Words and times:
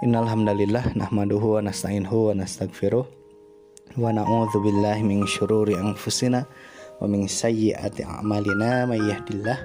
Innal 0.00 0.24
hamdalillah 0.24 0.96
nahmaduhu 0.96 1.60
wa 1.60 1.60
nasta'inuhu 1.60 2.32
wa 2.32 2.40
nastaghfiruh 2.40 3.04
wa 4.00 4.08
na'udzu 4.08 4.64
billahi 4.64 5.04
min 5.04 5.28
syururi 5.28 5.76
anfusina 5.76 6.48
wa 6.96 7.04
min 7.04 7.28
sayyiati 7.28 8.08
a'malina 8.08 8.88
may 8.88 8.96
yahdillah 8.96 9.60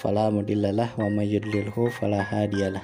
fala 0.00 0.32
mudhillalah 0.32 0.96
wa 0.96 1.04
may 1.12 1.28
yudlilhu 1.28 1.92
fala 2.00 2.24
hadiyalah. 2.24 2.80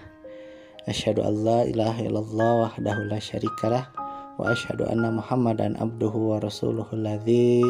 Asyhadu 0.84 1.24
an 1.24 1.40
la 1.40 1.64
ilaha 1.64 2.04
illallah 2.04 2.52
wahdahu 2.68 3.08
la 3.08 3.16
syarikalah 3.16 3.88
wa 4.36 4.52
asyhadu 4.52 4.92
anna 4.92 5.08
Muhammadan 5.08 5.72
abduhu 5.80 6.36
wa 6.36 6.44
rasuluhu 6.44 6.92
alladzi 6.92 7.64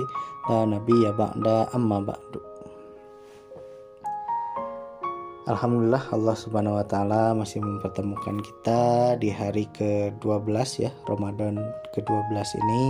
la 0.50 0.66
nabiyya 0.66 1.14
ba'da 1.14 1.70
amma 1.70 2.02
ba'du. 2.02 2.47
Alhamdulillah 5.48 6.12
Allah 6.12 6.36
Subhanahu 6.36 6.76
wa 6.76 6.84
taala 6.84 7.32
masih 7.32 7.64
mempertemukan 7.64 8.36
kita 8.44 9.16
di 9.16 9.32
hari 9.32 9.64
ke-12 9.72 10.44
ya, 10.76 10.92
Ramadan 11.08 11.56
ke-12 11.96 12.36
ini. 12.60 12.84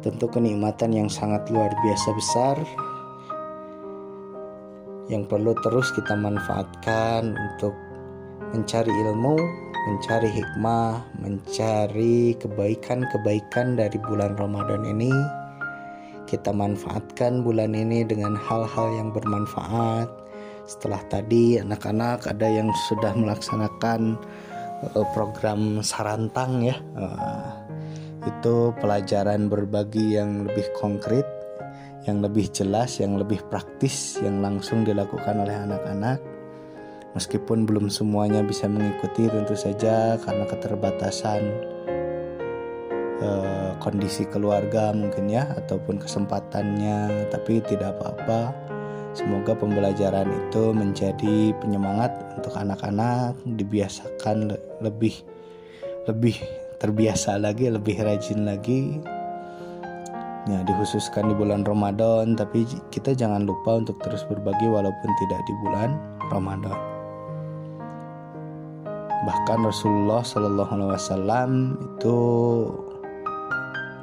Tentu 0.00 0.24
kenikmatan 0.24 0.96
yang 0.96 1.12
sangat 1.12 1.52
luar 1.52 1.68
biasa 1.84 2.08
besar 2.16 2.56
yang 5.12 5.28
perlu 5.28 5.52
terus 5.60 5.92
kita 5.92 6.16
manfaatkan 6.16 7.36
untuk 7.36 7.76
mencari 8.56 8.88
ilmu, 9.04 9.36
mencari 9.92 10.32
hikmah, 10.32 11.04
mencari 11.20 12.32
kebaikan-kebaikan 12.40 13.76
dari 13.76 14.00
bulan 14.00 14.32
Ramadan 14.40 14.80
ini. 14.88 15.12
Kita 16.24 16.56
manfaatkan 16.56 17.44
bulan 17.44 17.76
ini 17.76 18.00
dengan 18.00 18.32
hal-hal 18.32 18.96
yang 18.96 19.12
bermanfaat, 19.12 20.27
setelah 20.68 21.00
tadi 21.08 21.56
anak-anak 21.56 22.28
ada 22.28 22.44
yang 22.44 22.68
sudah 22.92 23.16
melaksanakan 23.16 24.20
uh, 24.84 25.06
program 25.16 25.80
sarantang 25.80 26.60
ya. 26.60 26.76
Uh, 26.92 27.56
itu 28.28 28.76
pelajaran 28.76 29.48
berbagi 29.48 30.20
yang 30.20 30.44
lebih 30.44 30.68
konkret 30.76 31.24
yang 32.04 32.20
lebih 32.20 32.52
jelas 32.52 33.00
yang 33.00 33.16
lebih 33.16 33.40
praktis 33.48 34.20
yang 34.20 34.44
langsung 34.44 34.84
dilakukan 34.84 35.40
oleh 35.40 35.56
anak-anak. 35.56 36.20
Meskipun 37.16 37.64
belum 37.64 37.88
semuanya 37.88 38.44
bisa 38.44 38.68
mengikuti 38.68 39.26
tentu 39.26 39.56
saja 39.56 40.20
karena 40.20 40.44
keterbatasan 40.44 41.42
uh, 43.24 43.72
kondisi 43.80 44.28
keluarga 44.28 44.92
mungkin 44.92 45.32
ya 45.32 45.48
ataupun 45.56 46.04
kesempatannya 46.04 47.32
tapi 47.32 47.64
tidak 47.64 47.96
apa-apa 47.96 48.67
Semoga 49.18 49.50
pembelajaran 49.58 50.30
itu 50.30 50.70
menjadi 50.70 51.50
penyemangat 51.58 52.14
untuk 52.38 52.54
anak-anak 52.54 53.34
dibiasakan 53.58 54.54
lebih 54.78 55.10
lebih 56.06 56.38
terbiasa 56.78 57.34
lagi, 57.34 57.66
lebih 57.66 57.98
rajin 57.98 58.46
lagi. 58.46 59.02
Ya, 60.46 60.62
dikhususkan 60.62 61.28
di 61.28 61.34
bulan 61.34 61.66
Ramadan, 61.66 62.38
tapi 62.38 62.62
kita 62.94 63.10
jangan 63.10 63.42
lupa 63.42 63.82
untuk 63.82 63.98
terus 64.06 64.22
berbagi 64.30 64.70
walaupun 64.70 65.10
tidak 65.18 65.40
di 65.50 65.54
bulan 65.66 65.98
Ramadan. 66.30 66.78
Bahkan 69.26 69.58
Rasulullah 69.66 70.22
Shallallahu 70.22 70.72
Alaihi 70.78 70.94
Wasallam 70.94 71.50
itu 71.74 72.16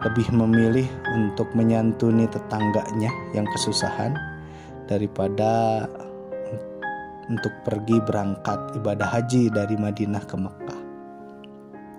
lebih 0.04 0.28
memilih 0.36 0.86
untuk 1.16 1.48
menyantuni 1.56 2.28
tetangganya 2.28 3.10
yang 3.32 3.48
kesusahan 3.56 4.35
daripada 4.86 5.86
untuk 7.30 7.54
pergi 7.66 7.98
berangkat 8.06 8.78
ibadah 8.78 9.10
haji 9.10 9.50
dari 9.50 9.76
Madinah 9.78 10.24
ke 10.26 10.36
Mekah. 10.38 10.82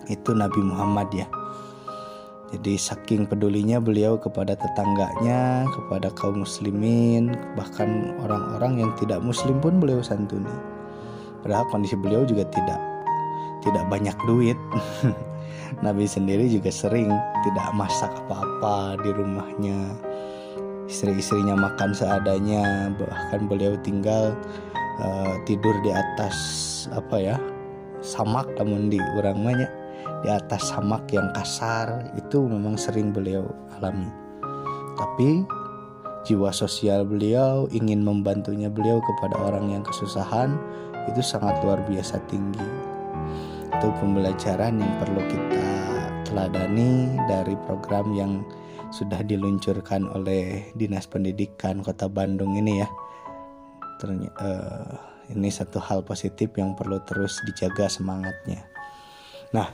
Itu 0.07 0.39
Nabi 0.39 0.63
Muhammad 0.63 1.11
ya. 1.11 1.27
Jadi 2.55 2.79
saking 2.79 3.27
pedulinya 3.27 3.83
beliau 3.83 4.15
kepada 4.23 4.55
tetangganya, 4.55 5.67
kepada 5.67 6.15
kaum 6.15 6.47
muslimin, 6.47 7.35
bahkan 7.59 8.15
orang-orang 8.23 8.87
yang 8.87 8.91
tidak 9.03 9.19
muslim 9.19 9.59
pun 9.59 9.83
beliau 9.83 9.99
santuni. 9.99 10.55
Padahal 11.43 11.67
kondisi 11.75 11.99
beliau 11.99 12.23
juga 12.23 12.47
tidak 12.55 12.79
tidak 13.67 13.83
banyak 13.91 14.15
duit. 14.31 14.55
Nabi 15.85 16.07
sendiri 16.07 16.47
juga 16.47 16.71
sering 16.71 17.11
tidak 17.43 17.69
masak 17.75 18.15
apa-apa 18.15 18.95
di 19.03 19.11
rumahnya 19.11 19.99
istri-istrinya 20.97 21.53
makan 21.53 21.93
seadanya 21.93 22.89
bahkan 22.97 23.45
beliau 23.45 23.77
tinggal 23.85 24.33
uh, 24.97 25.37
tidur 25.45 25.77
di 25.85 25.93
atas 25.93 26.33
apa 26.89 27.21
ya 27.21 27.37
samak 28.01 28.49
namun 28.57 28.89
di 28.89 28.97
orang 29.21 29.45
banyak 29.45 29.69
di 30.25 30.33
atas 30.33 30.73
samak 30.73 31.05
yang 31.13 31.29
kasar 31.37 32.09
itu 32.17 32.49
memang 32.49 32.81
sering 32.81 33.13
beliau 33.13 33.45
alami. 33.77 34.09
Tapi 34.97 35.45
jiwa 36.25 36.49
sosial 36.49 37.05
beliau 37.05 37.69
ingin 37.69 38.01
membantunya 38.01 38.73
beliau 38.73 38.97
kepada 39.05 39.37
orang 39.37 39.69
yang 39.77 39.85
kesusahan 39.85 40.57
itu 41.13 41.21
sangat 41.21 41.61
luar 41.61 41.85
biasa 41.85 42.17
tinggi. 42.33 42.65
Itu 43.77 43.93
pembelajaran 44.01 44.81
yang 44.81 44.93
perlu 44.97 45.21
kita 45.29 45.69
teladani 46.25 47.21
dari 47.29 47.55
program 47.69 48.17
yang 48.17 48.41
sudah 48.97 49.21
diluncurkan 49.21 50.09
oleh 50.09 50.73
Dinas 50.73 51.05
Pendidikan 51.05 51.85
Kota 51.85 52.09
Bandung 52.09 52.57
ini 52.57 52.81
ya. 52.81 52.89
Ternyata, 54.01 54.41
uh, 54.41 54.93
ini 55.37 55.53
satu 55.53 55.77
hal 55.77 56.01
positif 56.09 56.57
yang 56.57 56.73
perlu 56.73 57.05
terus 57.05 57.45
dijaga 57.45 57.93
semangatnya. 57.93 58.65
Nah, 59.53 59.69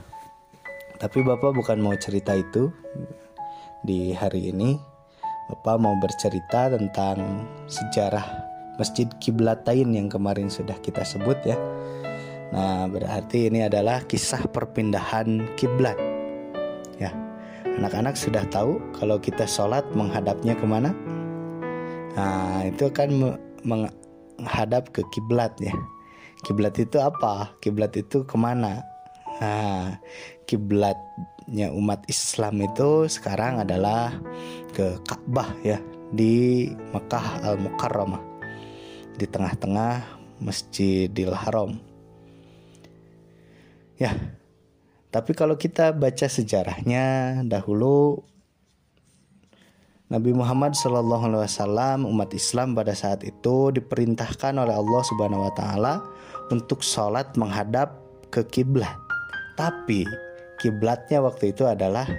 tapi 0.99 1.23
Bapak 1.23 1.55
bukan 1.55 1.79
mau 1.79 1.95
cerita 1.95 2.35
itu 2.35 2.67
di 3.87 4.11
hari 4.11 4.51
ini. 4.51 4.75
Bapak 5.51 5.75
mau 5.79 5.95
bercerita 5.99 6.71
tentang 6.71 7.47
sejarah 7.67 8.23
Masjid 8.79 9.05
Kiblatain 9.19 9.91
yang 9.95 10.07
kemarin 10.11 10.51
sudah 10.51 10.75
kita 10.83 11.03
sebut 11.07 11.39
ya. 11.47 11.57
Nah, 12.53 12.85
berarti 12.85 13.49
ini 13.49 13.65
adalah 13.65 14.05
kisah 14.05 14.45
perpindahan 14.49 15.57
kiblat. 15.57 16.12
Anak-anak 17.81 18.13
sudah 18.13 18.45
tahu 18.53 18.77
kalau 18.93 19.17
kita 19.17 19.49
sholat 19.49 19.81
menghadapnya 19.97 20.53
ke 20.53 20.65
mana? 20.65 20.93
Nah, 22.13 22.69
itu 22.69 22.93
kan 22.93 23.09
menghadap 23.65 24.93
ke 24.93 25.01
kiblat 25.09 25.57
ya. 25.57 25.73
Kiblat 26.45 26.77
itu 26.77 27.01
apa? 27.01 27.49
Kiblat 27.63 27.97
itu 27.97 28.21
ke 28.21 28.35
mana? 28.37 28.85
Nah, 29.41 29.97
kiblatnya 30.45 31.73
umat 31.73 32.05
Islam 32.05 32.61
itu 32.61 33.09
sekarang 33.09 33.65
adalah 33.65 34.13
ke 34.77 35.01
Ka'bah 35.09 35.49
ya 35.65 35.81
di 36.13 36.69
Mekah 36.93 37.41
Al 37.41 37.57
Mukarramah 37.57 38.21
di 39.17 39.25
tengah-tengah 39.25 40.05
Masjidil 40.41 41.33
Haram. 41.33 41.77
Ya, 43.97 44.13
tapi 45.13 45.37
kalau 45.37 45.53
kita 45.53 45.93
baca 45.93 46.25
sejarahnya 46.25 47.37
dahulu 47.45 48.25
Nabi 50.09 50.33
Muhammad 50.33 50.73
Shallallahu 50.73 51.29
Alaihi 51.29 51.45
Wasallam 51.45 52.09
umat 52.09 52.33
Islam 52.33 52.73
pada 52.73 52.97
saat 52.97 53.21
itu 53.21 53.69
diperintahkan 53.73 54.57
oleh 54.57 54.73
Allah 54.73 55.01
Subhanahu 55.05 55.45
Wa 55.45 55.53
Taala 55.53 55.93
untuk 56.49 56.81
sholat 56.81 57.33
menghadap 57.37 57.97
ke 58.33 58.41
kiblat. 58.49 58.93
Tapi 59.53 60.05
kiblatnya 60.57 61.21
waktu 61.21 61.53
itu 61.53 61.65
adalah 61.65 62.09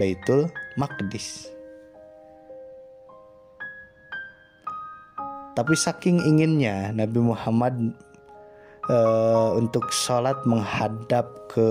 Baitul 0.00 0.48
Maqdis. 0.80 1.48
Tapi 5.56 5.74
saking 5.76 6.24
inginnya 6.24 6.88
Nabi 6.92 7.20
Muhammad 7.20 7.76
uh, 8.88 9.56
untuk 9.60 9.92
sholat 9.92 10.40
menghadap 10.48 11.48
ke 11.52 11.68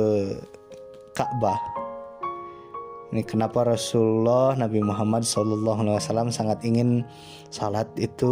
Ka'bah. 1.19 1.59
Ini 3.11 3.27
kenapa 3.27 3.67
Rasulullah 3.67 4.55
Nabi 4.55 4.79
Muhammad 4.79 5.27
SAW 5.27 6.31
sangat 6.31 6.63
ingin 6.63 7.03
salat 7.51 7.91
itu 7.99 8.31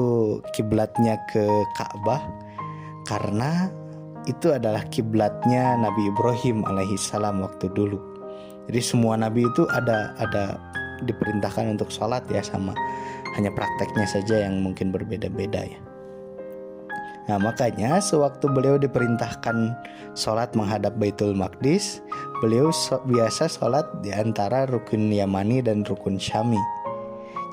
kiblatnya 0.55 1.19
ke 1.27 1.43
Ka'bah 1.75 2.23
karena 3.03 3.67
itu 4.23 4.55
adalah 4.55 4.87
kiblatnya 4.87 5.75
Nabi 5.75 6.07
Ibrahim 6.07 6.63
alaihissalam 6.63 7.43
waktu 7.43 7.67
dulu. 7.75 7.99
Jadi 8.71 8.79
semua 8.79 9.19
nabi 9.19 9.43
itu 9.43 9.67
ada 9.71 10.15
ada 10.19 10.55
diperintahkan 11.03 11.75
untuk 11.75 11.91
sholat 11.91 12.23
ya 12.31 12.39
sama 12.39 12.71
hanya 13.35 13.51
prakteknya 13.51 14.07
saja 14.07 14.47
yang 14.47 14.63
mungkin 14.63 14.95
berbeda-beda 14.95 15.63
ya. 15.63 15.79
Nah 17.27 17.39
makanya 17.39 17.99
sewaktu 17.99 18.47
beliau 18.47 18.79
diperintahkan 18.79 19.75
sholat 20.15 20.55
menghadap 20.55 20.95
Baitul 20.95 21.35
Maqdis, 21.35 21.99
beliau 22.41 22.69
so, 22.69 23.01
biasa 23.05 23.49
sholat 23.49 23.85
di 24.05 24.13
antara 24.13 24.69
rukun 24.69 25.09
Yamani 25.09 25.65
dan 25.65 25.81
rukun 25.81 26.21
Syami. 26.21 26.59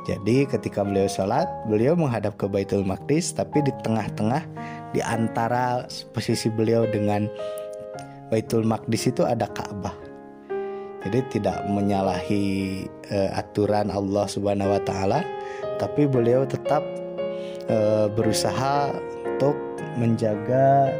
Jadi 0.04 0.44
ketika 0.44 0.84
beliau 0.84 1.08
sholat, 1.08 1.48
beliau 1.64 1.96
menghadap 1.96 2.36
ke 2.36 2.44
Baitul 2.44 2.84
Maqdis, 2.84 3.32
tapi 3.32 3.64
di 3.64 3.72
tengah-tengah 3.81 4.44
di 4.92 5.00
antara 5.00 5.88
posisi 6.12 6.52
beliau 6.52 6.84
dengan 6.84 7.25
Baitul 8.28 8.69
Maqdis 8.69 9.08
itu 9.08 9.25
ada 9.25 9.48
Ka'bah. 9.48 9.96
Jadi 11.04 11.40
tidak 11.40 11.64
menyalahi 11.69 12.84
uh, 13.12 13.40
aturan 13.40 13.88
Allah 13.88 14.25
Subhanahu 14.28 14.76
wa 14.76 14.80
taala, 14.84 15.20
tapi 15.80 16.04
beliau 16.04 16.44
tetap 16.44 16.84
uh, 17.72 18.08
berusaha 18.12 18.92
untuk 19.25 19.56
menjaga 19.96 20.92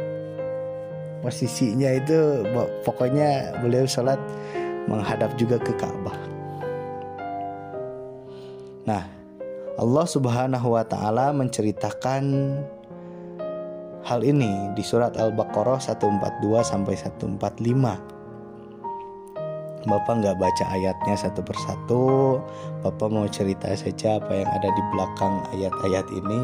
posisinya 1.25 1.89
itu 1.97 2.45
pokoknya 2.85 3.57
beliau 3.65 3.89
sholat 3.89 4.21
menghadap 4.85 5.33
juga 5.41 5.57
ke 5.57 5.73
Ka'bah. 5.73 6.13
Nah, 8.85 9.09
Allah 9.81 10.05
Subhanahu 10.05 10.77
wa 10.77 10.85
taala 10.85 11.33
menceritakan 11.33 12.23
hal 14.05 14.21
ini 14.21 14.69
di 14.77 14.85
surat 14.85 15.17
Al-Baqarah 15.17 15.81
142 15.81 16.61
sampai 16.61 16.93
145. 16.93 17.41
Bapak 19.89 20.13
nggak 20.21 20.37
baca 20.37 20.65
ayatnya 20.69 21.17
satu 21.17 21.41
persatu. 21.41 22.37
Bapak 22.85 23.09
mau 23.09 23.25
cerita 23.25 23.73
saja 23.73 24.21
apa 24.21 24.45
yang 24.45 24.49
ada 24.53 24.69
di 24.69 24.81
belakang 24.93 25.41
ayat-ayat 25.57 26.05
ini. 26.13 26.41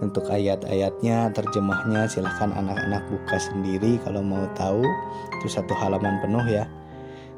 Untuk 0.00 0.32
ayat-ayatnya, 0.32 1.28
terjemahnya 1.36 2.08
silahkan 2.08 2.56
anak-anak 2.56 3.04
buka 3.12 3.36
sendiri 3.36 4.00
kalau 4.00 4.24
mau 4.24 4.48
tahu. 4.56 4.80
Itu 5.40 5.46
satu 5.52 5.76
halaman 5.76 6.24
penuh 6.24 6.44
ya. 6.48 6.64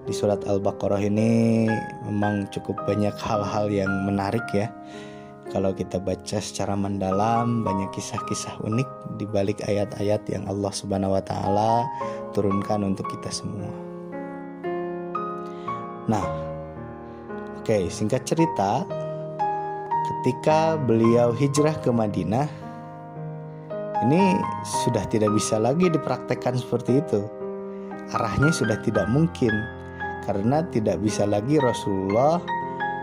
Di 0.06 0.14
surat 0.14 0.42
Al-Baqarah 0.46 1.02
ini 1.02 1.66
memang 2.06 2.46
cukup 2.54 2.74
banyak 2.86 3.14
hal-hal 3.18 3.66
yang 3.70 3.90
menarik 4.06 4.42
ya. 4.54 4.70
Kalau 5.50 5.74
kita 5.74 6.00
baca 6.00 6.38
secara 6.40 6.72
mendalam, 6.78 7.60
banyak 7.60 7.92
kisah-kisah 7.92 8.62
unik 8.64 9.20
di 9.20 9.26
balik 9.28 9.60
ayat-ayat 9.66 10.24
yang 10.30 10.48
Allah 10.48 10.72
Subhanahu 10.72 11.18
wa 11.18 11.22
taala 11.22 11.84
turunkan 12.32 12.86
untuk 12.88 13.04
kita 13.12 13.28
semua. 13.28 13.68
Nah, 16.08 16.24
oke, 17.60 17.68
okay, 17.68 17.86
singkat 17.92 18.24
cerita, 18.24 18.82
ketika 20.22 20.78
beliau 20.78 21.34
hijrah 21.34 21.74
ke 21.82 21.90
Madinah, 21.90 22.46
ini 24.06 24.38
sudah 24.62 25.02
tidak 25.10 25.34
bisa 25.34 25.58
lagi 25.58 25.90
dipraktekkan 25.90 26.62
seperti 26.62 27.02
itu. 27.02 27.26
Arahnya 28.14 28.54
sudah 28.54 28.78
tidak 28.86 29.10
mungkin 29.10 29.50
karena 30.22 30.62
tidak 30.70 31.02
bisa 31.02 31.26
lagi 31.26 31.58
Rasulullah 31.58 32.38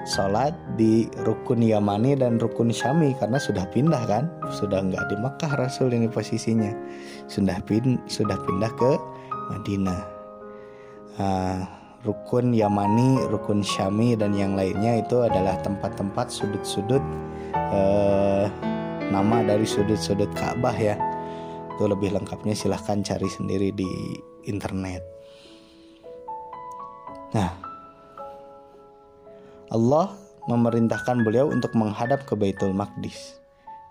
sholat 0.07 0.55
di 0.79 1.11
rukun 1.27 1.59
Yamani 1.59 2.15
dan 2.15 2.39
rukun 2.39 2.71
Syami 2.71 3.11
karena 3.19 3.35
sudah 3.35 3.67
pindah 3.67 4.03
kan, 4.07 4.31
sudah 4.55 4.79
nggak 4.79 5.11
di 5.11 5.19
Makkah 5.19 5.59
Rasul 5.59 5.91
ini 5.91 6.07
posisinya, 6.07 6.71
sudah 7.27 7.59
pin 7.67 7.99
sudah 8.07 8.39
pindah 8.47 8.71
ke 8.79 8.91
Madinah. 9.51 10.01
Uh, 11.19 11.78
rukun 12.03 12.55
Yamani, 12.55 13.19
rukun 13.27 13.59
Syami 13.59 14.15
dan 14.15 14.31
yang 14.31 14.55
lainnya 14.55 15.03
itu 15.03 15.19
adalah 15.19 15.59
tempat-tempat 15.59 16.31
sudut-sudut 16.31 17.03
eh, 17.51 18.45
nama 19.11 19.37
dari 19.43 19.67
sudut-sudut 19.67 20.31
Ka'bah 20.31 20.75
ya. 20.75 20.95
Itu 21.75 21.87
lebih 21.87 22.15
lengkapnya 22.15 22.55
silahkan 22.55 23.03
cari 23.03 23.27
sendiri 23.27 23.71
di 23.75 23.87
internet. 24.47 25.03
Nah, 27.35 27.51
Allah 29.69 30.15
memerintahkan 30.49 31.21
beliau 31.21 31.51
untuk 31.51 31.75
menghadap 31.77 32.25
ke 32.25 32.33
Baitul 32.33 32.73
Maqdis. 32.73 33.37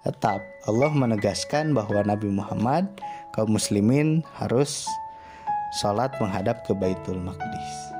Tetap 0.03 0.41
Allah 0.65 0.91
menegaskan 0.91 1.77
bahwa 1.77 2.03
Nabi 2.03 2.33
Muhammad 2.33 2.89
kaum 3.37 3.55
muslimin 3.55 4.25
harus 4.41 4.89
sholat 5.79 6.11
menghadap 6.19 6.65
ke 6.65 6.73
Baitul 6.73 7.21
Maqdis 7.21 7.98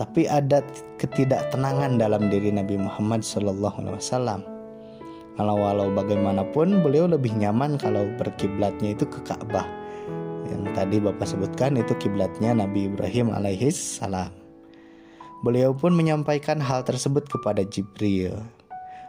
tapi 0.00 0.24
ada 0.28 0.64
ketidaktenangan 0.96 2.00
dalam 2.00 2.32
diri 2.32 2.52
Nabi 2.52 2.80
Muhammad 2.80 3.22
Wasallam. 3.24 4.40
Kalau 5.32 5.56
walau 5.56 5.88
bagaimanapun 5.96 6.84
beliau 6.84 7.08
lebih 7.08 7.32
nyaman 7.32 7.80
kalau 7.80 8.04
berkiblatnya 8.20 8.92
itu 8.92 9.08
ke 9.08 9.20
Ka'bah. 9.24 9.64
Yang 10.48 10.62
tadi 10.76 10.96
Bapak 11.00 11.24
sebutkan 11.24 11.80
itu 11.80 11.96
kiblatnya 11.96 12.52
Nabi 12.52 12.92
Ibrahim 12.92 13.32
alaihis 13.32 14.00
salam. 14.00 14.28
Beliau 15.42 15.72
pun 15.72 15.96
menyampaikan 15.96 16.60
hal 16.60 16.84
tersebut 16.84 17.26
kepada 17.26 17.64
Jibril. 17.64 18.36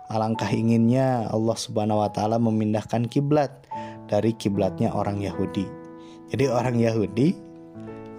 Alangkah 0.07 0.49
inginnya 0.49 1.27
Allah 1.29 1.57
Subhanahu 1.59 2.01
wa 2.01 2.09
taala 2.09 2.39
memindahkan 2.39 3.11
kiblat 3.11 3.51
dari 4.07 4.31
kiblatnya 4.33 4.95
orang 4.95 5.19
Yahudi. 5.19 5.67
Jadi 6.31 6.49
orang 6.49 6.79
Yahudi 6.79 7.52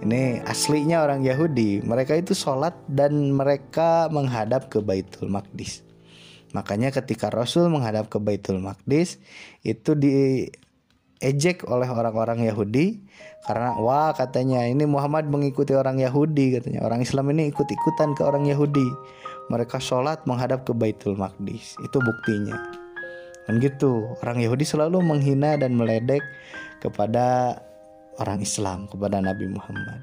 ini 0.03 0.43
aslinya 0.43 1.05
orang 1.05 1.23
Yahudi. 1.23 1.85
Mereka 1.85 2.19
itu 2.19 2.35
sholat 2.35 2.75
dan 2.91 3.31
mereka 3.31 4.11
menghadap 4.11 4.67
ke 4.67 4.83
Baitul 4.83 5.31
Maqdis. 5.31 5.85
Makanya 6.55 6.91
ketika 6.91 7.27
Rasul 7.31 7.67
menghadap 7.67 8.07
ke 8.07 8.19
Baitul 8.19 8.63
Maqdis 8.63 9.19
itu 9.63 9.91
diejek 9.95 11.67
oleh 11.67 11.87
orang-orang 11.87 12.47
Yahudi 12.47 13.03
karena 13.43 13.75
wah 13.77 14.15
katanya 14.15 14.63
ini 14.65 14.87
Muhammad 14.87 15.27
mengikuti 15.27 15.75
orang 15.75 15.99
Yahudi 15.99 16.57
katanya 16.57 16.81
orang 16.87 17.03
Islam 17.03 17.29
ini 17.35 17.51
ikut-ikutan 17.53 18.17
ke 18.17 18.23
orang 18.23 18.47
Yahudi 18.49 18.87
mereka 19.53 19.77
sholat 19.77 20.25
menghadap 20.25 20.65
ke 20.65 20.73
Baitul 20.73 21.13
Maqdis 21.13 21.77
itu 21.83 21.97
buktinya 22.01 22.57
dan 23.45 23.61
gitu 23.61 24.17
orang 24.25 24.41
Yahudi 24.41 24.65
selalu 24.65 25.05
menghina 25.05 25.61
dan 25.61 25.77
meledek 25.77 26.25
kepada 26.81 27.59
orang 28.19 28.39
Islam 28.43 28.87
kepada 28.87 29.19
Nabi 29.19 29.49
Muhammad. 29.49 29.99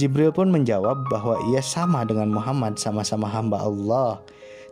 Jibril 0.00 0.32
pun 0.32 0.48
menjawab 0.48 1.04
bahwa 1.12 1.36
ia 1.52 1.60
sama 1.60 2.02
dengan 2.08 2.32
Muhammad, 2.32 2.80
sama-sama 2.80 3.28
hamba 3.28 3.60
Allah, 3.60 4.18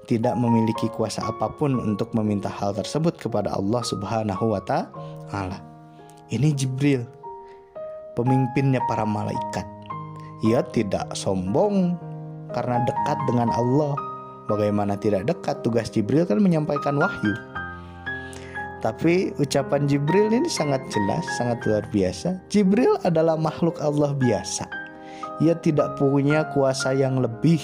tidak 0.09 0.35
memiliki 0.35 0.89
kuasa 0.91 1.23
apa 1.23 1.53
pun 1.55 1.77
untuk 1.77 2.11
meminta 2.17 2.49
hal 2.49 2.73
tersebut 2.73 3.21
kepada 3.21 3.53
Allah 3.53 3.85
Subhanahu 3.85 4.57
wa 4.57 4.63
taala. 4.65 5.61
Ini 6.33 6.51
Jibril, 6.57 7.05
pemimpinnya 8.17 8.81
para 8.89 9.05
malaikat. 9.05 9.67
Ia 10.41 10.65
tidak 10.73 11.13
sombong 11.13 11.95
karena 12.57 12.81
dekat 12.89 13.19
dengan 13.29 13.53
Allah. 13.53 13.93
Bagaimana 14.49 14.99
tidak 14.99 15.31
dekat? 15.31 15.63
Tugas 15.63 15.93
Jibril 15.95 16.27
kan 16.27 16.43
menyampaikan 16.43 16.99
wahyu. 16.99 17.50
Tapi 18.81 19.37
ucapan 19.37 19.85
Jibril 19.85 20.33
ini 20.33 20.49
sangat 20.49 20.81
jelas, 20.89 21.21
sangat 21.37 21.61
luar 21.69 21.85
biasa. 21.93 22.41
Jibril 22.49 22.97
adalah 23.05 23.37
makhluk 23.37 23.77
Allah 23.77 24.17
biasa. 24.17 24.65
Ia 25.45 25.53
tidak 25.61 26.01
punya 26.01 26.49
kuasa 26.57 26.97
yang 26.97 27.21
lebih 27.21 27.61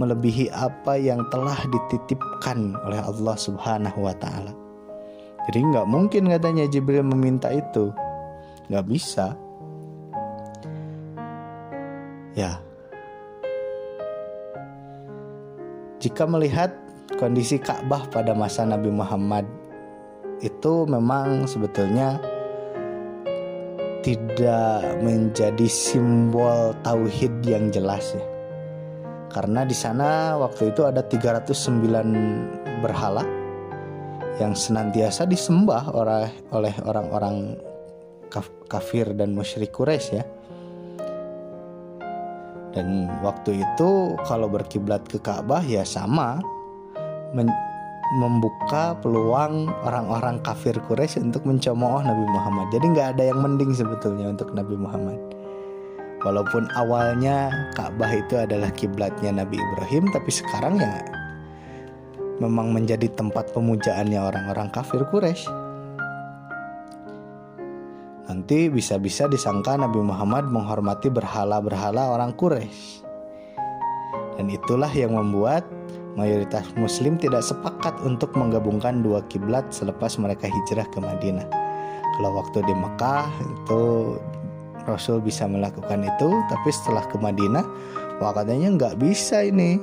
melebihi 0.00 0.52
apa 0.52 0.96
yang 0.96 1.24
telah 1.28 1.56
dititipkan 1.68 2.76
oleh 2.88 3.00
Allah 3.00 3.36
Subhanahu 3.36 4.04
wa 4.04 4.16
taala. 4.16 4.52
Jadi 5.48 5.60
nggak 5.60 5.88
mungkin 5.88 6.28
katanya 6.32 6.64
Jibril 6.68 7.04
meminta 7.04 7.52
itu. 7.52 7.92
Nggak 8.72 8.86
bisa. 8.88 9.36
Ya. 12.32 12.60
Jika 16.00 16.28
melihat 16.28 16.76
kondisi 17.16 17.56
Ka'bah 17.56 18.04
pada 18.12 18.36
masa 18.36 18.68
Nabi 18.68 18.92
Muhammad 18.92 19.48
itu 20.44 20.84
memang 20.84 21.48
sebetulnya 21.48 22.20
tidak 24.04 25.02
menjadi 25.02 25.66
simbol 25.66 26.76
tauhid 26.86 27.42
yang 27.42 27.74
jelas 27.74 28.14
ya. 28.14 28.26
Karena 29.32 29.66
di 29.66 29.74
sana 29.74 30.38
waktu 30.38 30.70
itu 30.72 30.86
ada 30.86 31.02
309 31.02 32.80
berhala 32.80 33.26
yang 34.36 34.54
senantiasa 34.54 35.26
disembah 35.26 35.90
oleh 36.52 36.74
orang-orang 36.84 37.56
kafir 38.68 39.16
dan 39.16 39.34
musyrik 39.34 39.72
Quraisy 39.72 40.08
ya. 40.14 40.24
Dan 42.76 43.08
waktu 43.24 43.64
itu 43.64 44.20
kalau 44.28 44.52
berkiblat 44.52 45.08
ke 45.08 45.16
Ka'bah 45.16 45.64
ya 45.64 45.80
sama 45.82 46.38
membuka 48.14 48.94
peluang 49.02 49.66
orang-orang 49.82 50.38
kafir 50.46 50.78
Quraisy 50.78 51.26
untuk 51.26 51.42
mencemooh 51.42 52.06
Nabi 52.06 52.24
Muhammad. 52.30 52.70
Jadi 52.70 52.86
nggak 52.94 53.08
ada 53.18 53.22
yang 53.34 53.42
mending 53.42 53.74
sebetulnya 53.74 54.30
untuk 54.30 54.54
Nabi 54.54 54.78
Muhammad. 54.78 55.18
Walaupun 56.22 56.70
awalnya 56.78 57.50
Ka'bah 57.74 58.10
itu 58.14 58.38
adalah 58.38 58.70
kiblatnya 58.70 59.42
Nabi 59.42 59.58
Ibrahim, 59.58 60.10
tapi 60.14 60.30
sekarang 60.30 60.78
ya 60.78 61.02
memang 62.38 62.70
menjadi 62.70 63.10
tempat 63.10 63.50
pemujaannya 63.50 64.20
orang-orang 64.22 64.70
kafir 64.70 65.02
Quraisy. 65.10 65.50
Nanti 68.26 68.66
bisa-bisa 68.70 69.30
disangka 69.30 69.78
Nabi 69.78 70.02
Muhammad 70.02 70.50
menghormati 70.50 71.10
berhala-berhala 71.10 72.14
orang 72.14 72.34
Quraisy. 72.34 73.06
Dan 74.36 74.52
itulah 74.52 74.90
yang 74.92 75.16
membuat 75.16 75.64
mayoritas 76.16 76.64
muslim 76.80 77.20
tidak 77.20 77.44
sepakat 77.44 77.92
untuk 78.02 78.32
menggabungkan 78.34 79.04
dua 79.04 79.20
kiblat 79.28 79.68
selepas 79.68 80.16
mereka 80.16 80.48
hijrah 80.48 80.88
ke 80.88 80.98
Madinah. 80.98 81.46
Kalau 82.16 82.40
waktu 82.40 82.64
di 82.64 82.74
Mekah 82.74 83.28
itu 83.44 83.82
Rasul 84.88 85.20
bisa 85.20 85.44
melakukan 85.44 86.06
itu, 86.06 86.30
tapi 86.48 86.68
setelah 86.72 87.04
ke 87.04 87.20
Madinah, 87.20 87.66
wah 88.22 88.32
katanya 88.32 88.72
nggak 88.72 88.96
bisa 88.96 89.44
ini. 89.44 89.76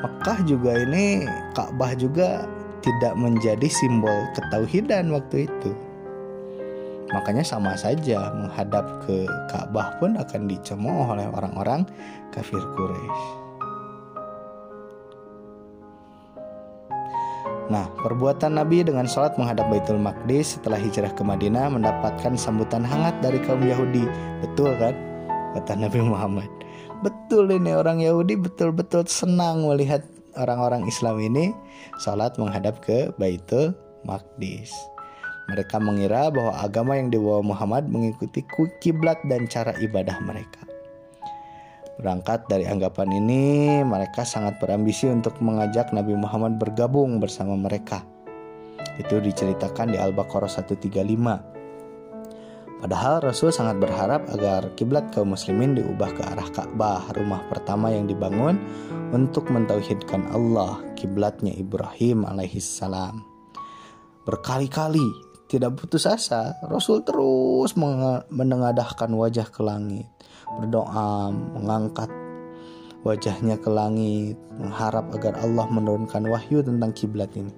Mekah 0.00 0.38
juga 0.48 0.80
ini, 0.80 1.28
Ka'bah 1.52 1.92
juga 1.94 2.48
tidak 2.80 3.14
menjadi 3.14 3.68
simbol 3.68 4.24
ketauhidan 4.32 5.12
waktu 5.12 5.46
itu. 5.46 5.70
Makanya 7.12 7.44
sama 7.44 7.76
saja 7.76 8.32
menghadap 8.32 9.04
ke 9.04 9.28
Ka'bah 9.52 10.00
pun 10.00 10.16
akan 10.16 10.48
dicemooh 10.48 11.12
oleh 11.12 11.28
orang-orang 11.28 11.84
kafir 12.32 12.62
Quraisy. 12.74 13.49
Nah, 17.70 17.86
perbuatan 18.02 18.58
Nabi 18.58 18.82
dengan 18.82 19.06
sholat 19.06 19.38
menghadap 19.38 19.70
Baitul 19.70 20.02
Maqdis 20.02 20.58
setelah 20.58 20.74
hijrah 20.74 21.14
ke 21.14 21.22
Madinah 21.22 21.70
mendapatkan 21.70 22.34
sambutan 22.34 22.82
hangat 22.82 23.14
dari 23.22 23.38
kaum 23.46 23.62
Yahudi. 23.62 24.10
Betul 24.42 24.74
kan? 24.82 24.90
Kata 25.54 25.78
Nabi 25.78 26.02
Muhammad. 26.02 26.50
Betul 27.06 27.54
ini 27.54 27.70
orang 27.70 28.02
Yahudi 28.02 28.34
betul-betul 28.34 29.06
senang 29.06 29.70
melihat 29.70 30.02
orang-orang 30.34 30.82
Islam 30.90 31.22
ini 31.22 31.54
sholat 32.02 32.34
menghadap 32.42 32.82
ke 32.82 33.14
Baitul 33.22 33.78
Maqdis. 34.02 34.74
Mereka 35.50 35.78
mengira 35.78 36.30
bahwa 36.30 36.54
agama 36.58 36.98
yang 36.98 37.10
dibawa 37.10 37.42
Muhammad 37.42 37.86
mengikuti 37.86 38.42
kiblat 38.82 39.18
dan 39.30 39.46
cara 39.46 39.74
ibadah 39.78 40.18
mereka. 40.22 40.69
Berangkat 42.00 42.48
dari 42.48 42.64
anggapan 42.64 43.12
ini, 43.12 43.44
mereka 43.84 44.24
sangat 44.24 44.56
berambisi 44.56 45.04
untuk 45.04 45.36
mengajak 45.44 45.92
Nabi 45.92 46.16
Muhammad 46.16 46.56
bergabung 46.56 47.20
bersama 47.20 47.52
mereka. 47.60 48.00
Itu 48.96 49.20
diceritakan 49.20 49.92
di 49.92 50.00
Al-Baqarah 50.00 50.48
135. 50.48 50.80
Padahal 52.80 53.20
Rasul 53.20 53.52
sangat 53.52 53.76
berharap 53.76 54.24
agar 54.32 54.72
kiblat 54.80 55.12
kaum 55.12 55.36
muslimin 55.36 55.76
diubah 55.76 56.16
ke 56.16 56.24
arah 56.24 56.48
Ka'bah, 56.48 57.12
rumah 57.12 57.44
pertama 57.52 57.92
yang 57.92 58.08
dibangun 58.08 58.56
untuk 59.12 59.52
mentauhidkan 59.52 60.24
Allah, 60.32 60.80
kiblatnya 60.96 61.52
Ibrahim 61.52 62.24
alaihissalam. 62.24 63.20
Berkali-kali 64.24 65.29
tidak 65.50 65.82
putus 65.82 66.06
asa, 66.06 66.54
Rasul 66.62 67.02
terus 67.02 67.74
menengadahkan 68.30 69.10
wajah 69.10 69.50
ke 69.50 69.66
langit 69.66 70.06
berdoa, 70.58 71.30
mengangkat 71.30 72.10
wajahnya 73.06 73.56
ke 73.62 73.70
langit, 73.70 74.36
mengharap 74.58 75.08
agar 75.14 75.40
Allah 75.40 75.66
menurunkan 75.70 76.26
wahyu 76.26 76.60
tentang 76.60 76.90
kiblat 76.92 77.30
ini. 77.38 77.54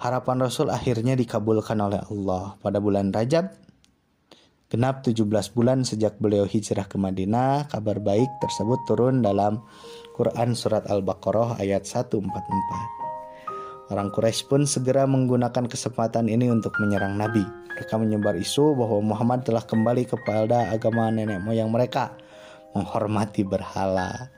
Harapan 0.00 0.48
Rasul 0.48 0.72
akhirnya 0.72 1.12
dikabulkan 1.12 1.76
oleh 1.76 2.00
Allah 2.00 2.56
pada 2.56 2.80
bulan 2.80 3.12
Rajab. 3.12 3.52
Genap 4.70 5.02
17 5.02 5.26
bulan 5.52 5.82
sejak 5.82 6.22
beliau 6.22 6.46
hijrah 6.46 6.86
ke 6.86 6.94
Madinah, 6.94 7.68
kabar 7.68 7.98
baik 7.98 8.30
tersebut 8.38 8.80
turun 8.86 9.18
dalam 9.18 9.66
Quran 10.14 10.54
Surat 10.54 10.86
Al-Baqarah 10.86 11.58
ayat 11.58 11.84
144. 11.84 12.99
Orang 13.90 14.14
Quraisy 14.14 14.46
pun 14.46 14.62
segera 14.70 15.02
menggunakan 15.02 15.66
kesempatan 15.66 16.30
ini 16.30 16.46
untuk 16.46 16.78
menyerang 16.78 17.18
Nabi. 17.18 17.42
Mereka 17.74 17.98
menyebar 17.98 18.38
isu 18.38 18.78
bahwa 18.78 19.02
Muhammad 19.02 19.42
telah 19.42 19.66
kembali 19.66 20.06
kepada 20.06 20.70
agama 20.70 21.10
nenek 21.10 21.42
moyang 21.42 21.74
mereka, 21.74 22.14
menghormati 22.70 23.42
berhala. 23.42 24.30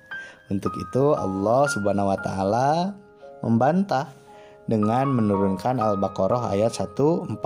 Untuk 0.49 0.73
itu 0.81 1.13
Allah 1.13 1.69
Subhanahu 1.69 2.09
wa 2.09 2.19
taala 2.25 2.97
membantah 3.45 4.09
dengan 4.65 5.13
menurunkan 5.13 5.77
Al-Baqarah 5.77 6.57
ayat 6.57 6.73
142 6.73 7.37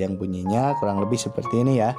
yang 0.00 0.16
bunyinya 0.16 0.72
kurang 0.80 1.04
lebih 1.04 1.20
seperti 1.20 1.68
ini 1.68 1.84
ya. 1.84 1.92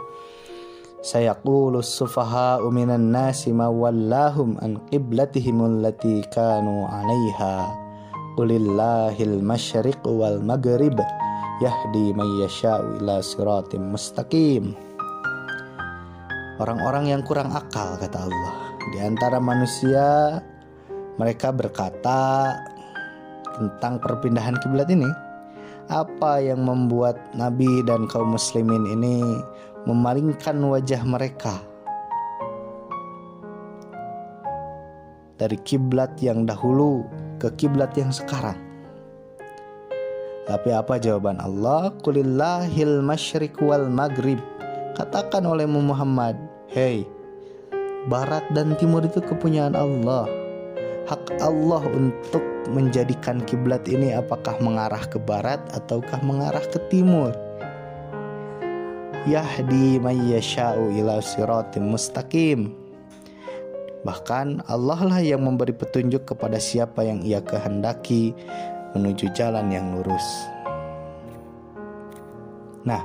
Sayaqulu 1.05 1.85
sufaha'u 1.85 2.73
minan 2.73 3.13
nasi 3.13 3.53
ma 3.53 3.69
wallahum 3.69 4.57
an 4.65 4.81
qiblatihim 4.89 5.61
allati 5.61 6.25
kanu 6.33 6.89
'alaiha 6.89 7.84
Qulillahil 8.35 9.39
wal 10.03 10.39
maghrib 10.43 10.99
yahdi 11.63 12.11
may 12.11 12.31
yasha'u 12.43 12.99
mustaqim. 13.79 14.75
Orang-orang 16.59 17.15
yang 17.15 17.23
kurang 17.23 17.55
akal 17.55 17.95
kata 17.95 18.27
Allah 18.27 18.75
di 18.91 18.99
antara 18.99 19.39
manusia 19.39 20.39
mereka 21.15 21.55
berkata 21.55 22.51
tentang 23.55 24.03
perpindahan 24.03 24.59
kiblat 24.59 24.91
ini 24.91 25.07
apa 25.87 26.43
yang 26.43 26.67
membuat 26.67 27.15
nabi 27.39 27.87
dan 27.87 28.03
kaum 28.03 28.35
muslimin 28.35 28.83
ini 28.99 29.23
memalingkan 29.87 30.59
wajah 30.59 31.07
mereka 31.07 31.63
dari 35.39 35.55
kiblat 35.63 36.19
yang 36.19 36.43
dahulu 36.43 37.07
ke 37.41 37.51
kiblat 37.59 37.91
yang 37.97 38.11
sekarang. 38.13 38.57
Tapi 40.45 40.69
apa 40.69 41.01
jawaban 41.01 41.41
Allah? 41.41 41.89
Kulillahil 42.05 43.01
masyriq 43.01 43.57
wal 43.65 43.89
maghrib. 43.89 44.37
Katakan 44.93 45.41
oleh 45.41 45.65
Muhammad, 45.65 46.37
"Hei, 46.69 47.03
barat 48.05 48.45
dan 48.53 48.77
timur 48.77 49.01
itu 49.01 49.19
kepunyaan 49.19 49.73
Allah. 49.73 50.29
Hak 51.09 51.41
Allah 51.41 51.81
untuk 51.89 52.45
menjadikan 52.69 53.41
kiblat 53.45 53.85
ini 53.89 54.13
apakah 54.13 54.57
mengarah 54.61 55.01
ke 55.09 55.17
barat 55.17 55.59
ataukah 55.73 56.21
mengarah 56.21 56.63
ke 56.69 56.77
timur." 56.93 57.33
Yahdi 59.25 59.97
mayyasha'u 59.97 60.93
ila 61.01 61.17
siratim 61.25 61.89
mustaqim. 61.89 62.84
Bahkan 64.05 64.69
Allah 64.69 64.99
lah 65.01 65.17
yang 65.17 65.41
memberi 65.41 65.73
petunjuk 65.73 66.29
kepada 66.29 66.61
siapa 66.61 67.01
yang 67.01 67.25
ia 67.25 67.41
kehendaki 67.41 68.37
menuju 68.93 69.33
jalan 69.33 69.73
yang 69.73 69.97
lurus. 69.97 70.45
Nah, 72.85 73.01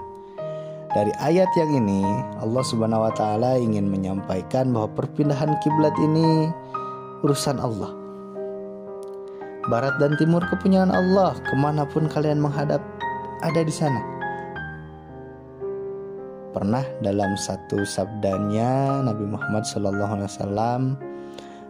dari 0.92 1.08
ayat 1.16 1.48
yang 1.56 1.72
ini 1.72 2.04
Allah 2.44 2.60
Subhanahu 2.68 3.08
wa 3.08 3.12
taala 3.16 3.56
ingin 3.56 3.88
menyampaikan 3.88 4.68
bahwa 4.76 4.92
perpindahan 4.92 5.56
kiblat 5.64 5.96
ini 5.96 6.52
urusan 7.24 7.56
Allah. 7.56 7.96
Barat 9.72 9.96
dan 9.96 10.20
timur 10.20 10.44
kepunyaan 10.52 10.92
Allah, 10.92 11.32
ke 11.40 11.54
mana 11.56 11.88
pun 11.88 12.12
kalian 12.12 12.44
menghadap 12.44 12.84
ada 13.40 13.60
di 13.64 13.72
sana. 13.72 14.19
Pernah 16.50 16.82
dalam 16.98 17.38
satu 17.38 17.86
sabdanya 17.86 19.06
Nabi 19.06 19.22
Muhammad 19.22 19.62
Wasallam 19.70 20.98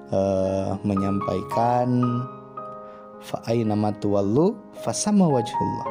uh, 0.09 0.73
menyampaikan 0.89 2.01
nama 3.45 3.93
tuwallu 4.01 4.57
fasama 4.81 5.29
wajhullah. 5.29 5.87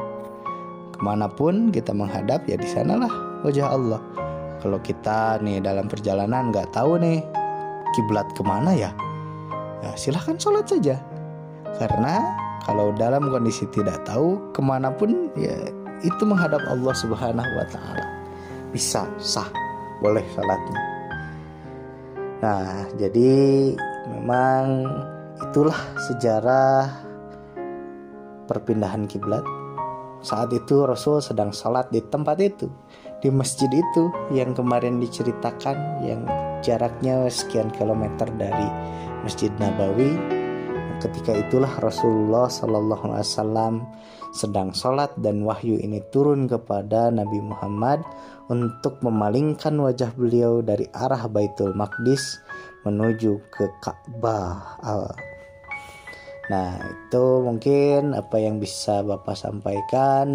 Ke 0.90 0.98
mana 1.06 1.30
pun 1.30 1.70
kita 1.70 1.94
menghadap 1.94 2.42
ya 2.50 2.58
di 2.58 2.66
sanalah 2.66 3.14
wajah 3.46 3.70
Allah. 3.70 4.02
Kalau 4.58 4.82
kita 4.82 5.38
nih 5.38 5.62
dalam 5.62 5.86
perjalanan 5.86 6.50
nggak 6.50 6.74
tahu 6.74 6.98
nih 6.98 7.22
kiblat 7.94 8.26
ke 8.34 8.42
mana 8.42 8.74
ya, 8.74 8.90
ya 9.86 9.94
silahkan 9.94 10.34
sholat 10.34 10.66
saja. 10.66 10.98
Karena 11.78 12.26
kalau 12.66 12.90
dalam 12.98 13.22
kondisi 13.30 13.70
tidak 13.70 14.02
tahu 14.02 14.50
ke 14.50 14.58
mana 14.58 14.90
pun 14.90 15.30
ya 15.38 15.54
itu 16.02 16.26
menghadap 16.26 16.58
Allah 16.66 16.90
Subhanahu 16.90 17.54
Wa 17.54 17.66
Taala 17.70 18.19
bisa 18.72 19.06
sah. 19.18 19.50
Boleh 20.00 20.24
sholatnya 20.32 20.90
nah 22.40 22.88
jadi 22.96 23.32
memang 24.08 24.88
itulah 25.36 25.76
sejarah 26.08 26.88
perpindahan 28.48 29.06
kiblat. 29.06 29.44
Saat 30.20 30.52
itu 30.52 30.84
Rasul 30.84 31.24
sedang 31.24 31.54
sholat 31.54 31.88
di 31.88 32.02
tempat 32.04 32.36
itu 32.42 32.68
di 33.24 33.32
masjid 33.32 33.68
itu 33.72 34.12
yang 34.32 34.52
kemarin 34.52 35.00
diceritakan 35.00 35.76
yang 36.04 36.24
jaraknya 36.60 37.28
sekian 37.32 37.72
kilometer 37.72 38.28
dari 38.36 38.68
Masjid 39.24 39.48
Nabawi 39.56 40.39
ketika 41.00 41.32
itulah 41.32 41.72
Rasulullah 41.80 42.52
Shallallahu 42.52 43.04
Alaihi 43.08 43.24
Wasallam 43.24 43.74
sedang 44.30 44.70
sholat 44.76 45.10
dan 45.18 45.42
wahyu 45.42 45.80
ini 45.80 46.04
turun 46.12 46.46
kepada 46.46 47.08
Nabi 47.08 47.40
Muhammad 47.40 48.04
untuk 48.52 49.00
memalingkan 49.00 49.74
wajah 49.80 50.12
beliau 50.14 50.60
dari 50.60 50.86
arah 50.92 51.26
Baitul 51.26 51.72
Maqdis 51.72 52.38
menuju 52.84 53.40
ke 53.48 53.64
Ka'bah. 53.80 54.78
Nah, 56.50 56.70
itu 56.82 57.24
mungkin 57.42 58.12
apa 58.12 58.36
yang 58.42 58.60
bisa 58.60 59.00
Bapak 59.00 59.38
sampaikan 59.38 60.34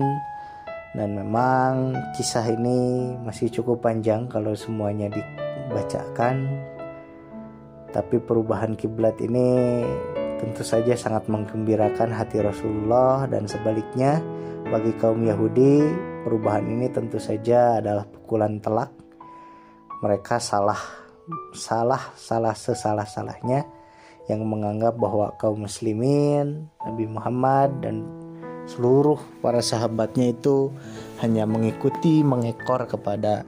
dan 0.96 1.10
memang 1.12 1.92
kisah 2.16 2.56
ini 2.56 3.14
masih 3.22 3.52
cukup 3.52 3.84
panjang 3.84 4.26
kalau 4.32 4.56
semuanya 4.56 5.12
dibacakan. 5.12 6.48
Tapi 7.92 8.20
perubahan 8.24 8.76
kiblat 8.76 9.16
ini 9.24 9.84
tentu 10.46 10.62
saja 10.62 10.94
sangat 10.94 11.26
menggembirakan 11.26 12.14
hati 12.14 12.38
Rasulullah 12.38 13.26
dan 13.26 13.50
sebaliknya 13.50 14.22
bagi 14.70 14.94
kaum 15.02 15.26
Yahudi 15.26 15.82
perubahan 16.22 16.70
ini 16.70 16.86
tentu 16.94 17.18
saja 17.18 17.82
adalah 17.82 18.06
pukulan 18.06 18.62
telak 18.62 18.94
mereka 20.06 20.38
salah 20.38 20.78
salah 21.58 22.14
salah 22.14 22.54
sesalah 22.54 23.10
salahnya 23.10 23.66
yang 24.30 24.46
menganggap 24.46 24.94
bahwa 25.02 25.34
kaum 25.42 25.66
muslimin 25.66 26.70
Nabi 26.86 27.06
Muhammad 27.10 27.82
dan 27.82 28.06
seluruh 28.70 29.18
para 29.42 29.66
sahabatnya 29.66 30.34
itu 30.34 30.70
hanya 31.26 31.50
mengikuti 31.50 32.22
mengekor 32.22 32.86
kepada 32.86 33.46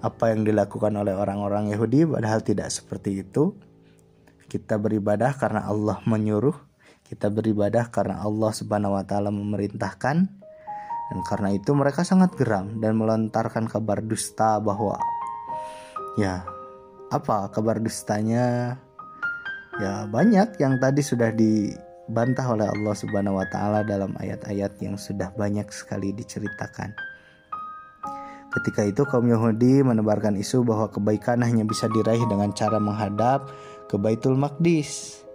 apa 0.00 0.32
yang 0.32 0.48
dilakukan 0.48 0.96
oleh 0.96 1.12
orang-orang 1.12 1.68
Yahudi 1.72 2.08
padahal 2.08 2.40
tidak 2.40 2.72
seperti 2.72 3.20
itu. 3.24 3.52
Kita 4.50 4.82
beribadah 4.82 5.38
karena 5.38 5.62
Allah 5.70 6.02
menyuruh, 6.10 6.58
kita 7.06 7.30
beribadah 7.30 7.86
karena 7.94 8.18
Allah 8.18 8.50
Subhanahu 8.50 8.98
wa 8.98 9.06
taala 9.06 9.30
memerintahkan. 9.30 10.16
Dan 11.10 11.20
karena 11.26 11.54
itu 11.54 11.70
mereka 11.70 12.02
sangat 12.02 12.34
geram 12.34 12.82
dan 12.82 12.98
melontarkan 12.98 13.70
kabar 13.70 14.02
dusta 14.02 14.58
bahwa 14.58 14.98
ya 16.18 16.42
apa 17.10 17.50
kabar 17.50 17.82
dustanya 17.82 18.78
ya 19.82 20.06
banyak 20.06 20.54
yang 20.62 20.78
tadi 20.78 21.02
sudah 21.02 21.34
dibantah 21.34 22.46
oleh 22.54 22.66
Allah 22.66 22.94
Subhanahu 22.94 23.38
wa 23.38 23.46
taala 23.50 23.86
dalam 23.86 24.14
ayat-ayat 24.18 24.78
yang 24.82 24.94
sudah 24.98 25.30
banyak 25.34 25.66
sekali 25.70 26.10
diceritakan. 26.14 26.94
Ketika 28.50 28.82
itu 28.82 29.06
kaum 29.06 29.30
Yahudi 29.30 29.86
menebarkan 29.86 30.34
isu 30.34 30.66
bahwa 30.66 30.90
kebaikan 30.90 31.38
hanya 31.46 31.62
bisa 31.62 31.86
diraih 31.86 32.26
dengan 32.26 32.50
cara 32.50 32.82
menghadap 32.82 33.46
ke 33.90 33.98
Baitul 33.98 34.38
Maqdis. 34.38 35.26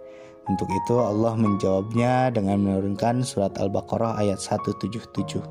Untuk 0.48 0.72
itu 0.72 0.96
Allah 0.96 1.36
menjawabnya 1.36 2.32
dengan 2.32 2.64
menurunkan 2.64 3.20
surat 3.20 3.52
Al-Baqarah 3.60 4.16
ayat 4.16 4.40
177. 4.40 5.44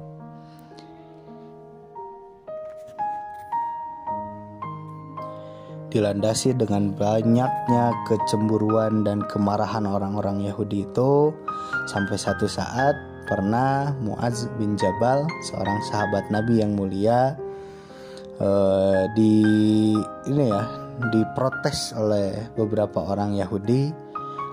Dilandasi 5.94 6.58
dengan 6.58 6.92
banyaknya 6.98 7.94
kecemburuan 8.10 9.06
dan 9.06 9.22
kemarahan 9.30 9.86
orang-orang 9.86 10.44
Yahudi 10.44 10.90
itu 10.90 11.32
sampai 11.88 12.18
satu 12.18 12.50
saat 12.50 12.98
pernah 13.30 13.96
Muaz 14.02 14.50
bin 14.58 14.76
Jabal, 14.76 15.24
seorang 15.52 15.80
sahabat 15.88 16.28
Nabi 16.34 16.60
yang 16.60 16.76
mulia, 16.76 17.40
uh, 18.44 19.08
di 19.16 19.44
ini 20.28 20.52
ya 20.52 20.85
diprotes 21.12 21.92
oleh 21.96 22.52
beberapa 22.54 23.04
orang 23.04 23.36
Yahudi. 23.36 23.92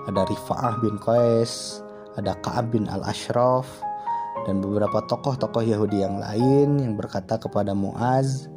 Ada 0.08 0.26
Rifa'ah 0.26 0.82
bin 0.82 0.98
Qais 0.98 1.82
ada 2.16 2.36
Ka'ab 2.44 2.72
bin 2.72 2.88
Al-Ashraf 2.88 3.64
dan 4.44 4.60
beberapa 4.60 5.00
tokoh-tokoh 5.06 5.64
Yahudi 5.64 6.02
yang 6.02 6.20
lain 6.20 6.82
yang 6.82 6.94
berkata 6.98 7.38
kepada 7.40 7.72
Muaz. 7.72 8.50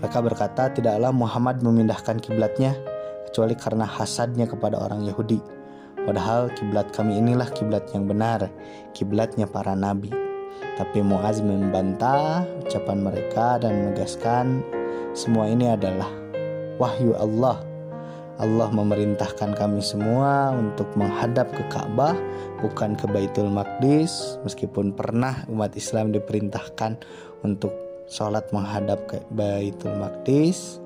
Mereka 0.00 0.18
berkata 0.20 0.72
tidaklah 0.72 1.10
Muhammad 1.10 1.64
memindahkan 1.64 2.20
kiblatnya 2.20 2.76
kecuali 3.28 3.56
karena 3.56 3.84
hasadnya 3.84 4.46
kepada 4.46 4.80
orang 4.80 5.04
Yahudi. 5.04 5.40
Padahal 6.06 6.54
kiblat 6.54 6.94
kami 6.94 7.18
inilah 7.18 7.50
kiblat 7.50 7.90
yang 7.90 8.06
benar 8.06 8.46
kiblatnya 8.94 9.50
para 9.50 9.74
nabi. 9.74 10.12
Tapi 10.76 11.00
Muaz 11.04 11.40
membantah 11.40 12.44
ucapan 12.62 12.98
mereka 13.00 13.60
dan 13.60 13.72
menegaskan 13.80 14.60
semua 15.16 15.48
ini 15.48 15.72
adalah 15.72 16.08
wahyu 16.76 17.16
Allah. 17.16 17.60
Allah 18.36 18.68
memerintahkan 18.68 19.56
kami 19.56 19.80
semua 19.80 20.52
untuk 20.52 20.92
menghadap 20.92 21.48
ke 21.56 21.64
Ka'bah 21.72 22.12
bukan 22.60 22.92
ke 22.92 23.08
Baitul 23.08 23.48
Maqdis 23.48 24.36
meskipun 24.44 24.92
pernah 24.92 25.48
umat 25.48 25.72
Islam 25.72 26.12
diperintahkan 26.12 27.00
untuk 27.48 27.72
sholat 28.12 28.44
menghadap 28.52 29.08
ke 29.08 29.24
Baitul 29.32 29.96
Maqdis 29.96 30.84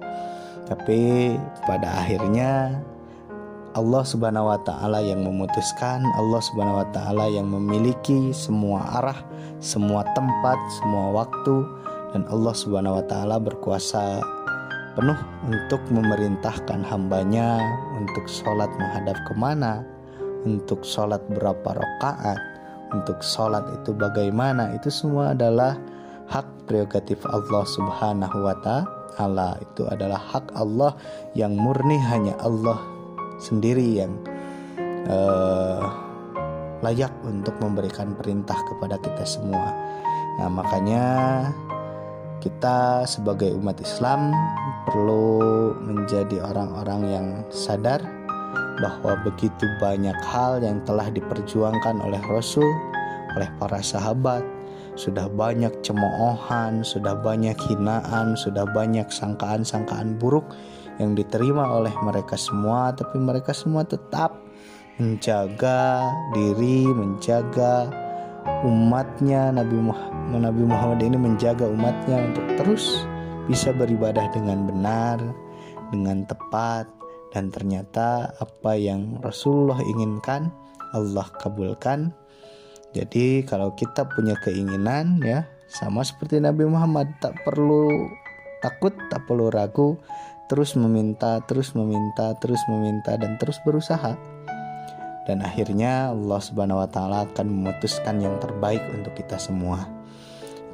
tapi 0.71 1.35
pada 1.67 2.07
akhirnya 2.07 2.79
Allah 3.75 4.03
Subhanahu 4.03 4.51
wa 4.51 4.59
taala 4.67 4.99
yang 4.99 5.23
memutuskan, 5.23 6.03
Allah 6.19 6.43
Subhanahu 6.43 6.83
wa 6.83 6.89
taala 6.91 7.31
yang 7.31 7.47
memiliki 7.47 8.35
semua 8.35 8.83
arah, 8.99 9.19
semua 9.63 10.03
tempat, 10.15 10.59
semua 10.79 11.23
waktu 11.23 11.67
dan 12.11 12.27
Allah 12.31 12.55
Subhanahu 12.55 12.99
wa 12.99 13.05
taala 13.07 13.39
berkuasa 13.39 14.23
penuh 14.99 15.19
untuk 15.47 15.81
memerintahkan 15.91 16.83
hambanya 16.87 17.63
untuk 17.95 18.27
sholat 18.27 18.71
menghadap 18.75 19.17
ke 19.29 19.35
mana, 19.39 19.87
untuk 20.43 20.83
sholat 20.83 21.23
berapa 21.31 21.79
rakaat, 21.79 22.41
untuk 22.91 23.23
sholat 23.23 23.63
itu 23.81 23.95
bagaimana, 23.95 24.75
itu 24.75 24.91
semua 24.91 25.37
adalah 25.37 25.79
hak 26.31 26.47
prerogatif 26.67 27.23
Allah 27.31 27.63
Subhanahu 27.67 28.39
wa 28.47 28.57
taala. 28.63 29.59
Itu 29.63 29.87
adalah 29.91 30.19
hak 30.19 30.55
Allah 30.59 30.95
yang 31.39 31.55
murni 31.55 31.99
hanya 32.11 32.35
Allah 32.43 32.79
sendiri 33.39 34.03
yang 34.05 34.13
uh, 35.07 35.83
layak 36.81 37.13
untuk 37.27 37.55
memberikan 37.61 38.17
perintah 38.17 38.57
kepada 38.69 38.97
kita 38.99 39.25
semua. 39.29 39.71
Nah, 40.41 40.49
makanya 40.49 41.05
kita 42.41 43.05
sebagai 43.05 43.53
umat 43.55 43.77
Islam 43.85 44.33
perlu 44.89 45.77
menjadi 45.85 46.41
orang-orang 46.41 47.03
yang 47.07 47.27
sadar 47.53 48.01
bahwa 48.81 49.21
begitu 49.29 49.69
banyak 49.77 50.17
hal 50.25 50.65
yang 50.65 50.81
telah 50.89 51.13
diperjuangkan 51.13 52.01
oleh 52.01 52.19
Rasul, 52.33 52.67
oleh 53.37 53.49
para 53.61 53.85
sahabat, 53.85 54.41
sudah 54.97 55.29
banyak 55.29 55.71
cemoohan, 55.85 56.81
sudah 56.81 57.15
banyak 57.21 57.57
hinaan, 57.69 58.35
sudah 58.35 58.65
banyak 58.73 59.07
sangkaan-sangkaan 59.13 60.17
buruk 60.17 60.57
yang 60.97 61.13
diterima 61.13 61.69
oleh 61.69 61.93
mereka 62.01 62.41
semua, 62.41 62.93
tapi 62.97 63.21
mereka 63.21 63.53
semua 63.53 63.85
tetap 63.85 64.41
menjaga 65.01 66.13
diri, 66.37 66.85
menjaga 66.89 67.89
umatnya 68.65 69.53
Nabi 69.53 69.77
Muhammad, 69.79 70.41
Nabi 70.41 70.63
Muhammad 70.65 71.01
ini 71.01 71.17
menjaga 71.17 71.67
umatnya 71.69 72.31
untuk 72.31 72.47
terus 72.61 73.05
bisa 73.49 73.75
beribadah 73.75 74.31
dengan 74.31 74.69
benar, 74.69 75.19
dengan 75.91 76.23
tepat, 76.29 76.87
dan 77.35 77.51
ternyata 77.51 78.31
apa 78.39 78.75
yang 78.75 79.19
Rasulullah 79.23 79.79
inginkan 79.83 80.51
Allah 80.95 81.27
kabulkan. 81.39 82.15
Jadi 82.91 83.47
kalau 83.47 83.71
kita 83.79 84.03
punya 84.11 84.35
keinginan 84.43 85.23
ya 85.23 85.47
sama 85.71 86.03
seperti 86.03 86.43
Nabi 86.43 86.67
Muhammad 86.67 87.07
tak 87.23 87.39
perlu 87.47 88.11
takut, 88.59 88.91
tak 89.09 89.23
perlu 89.31 89.49
ragu, 89.49 89.95
terus 90.51 90.75
meminta, 90.75 91.39
terus 91.47 91.79
meminta, 91.79 92.35
terus 92.43 92.59
meminta 92.67 93.15
dan 93.15 93.39
terus 93.39 93.63
berusaha. 93.63 94.19
Dan 95.31 95.47
akhirnya 95.47 96.11
Allah 96.11 96.43
Subhanahu 96.43 96.83
wa 96.83 96.91
taala 96.91 97.23
akan 97.31 97.47
memutuskan 97.47 98.19
yang 98.19 98.35
terbaik 98.43 98.83
untuk 98.91 99.15
kita 99.15 99.39
semua. 99.39 99.87